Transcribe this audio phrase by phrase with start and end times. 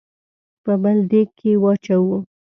[0.63, 2.17] په بل دېګ کې واچوو.